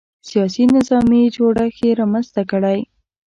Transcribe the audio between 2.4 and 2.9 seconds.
کړی.